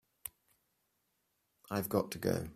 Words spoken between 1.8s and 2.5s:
got to go.